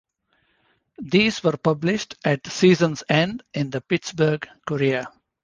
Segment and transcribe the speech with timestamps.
[0.97, 5.05] These were published at season's end in the "Pittsburgh Courier".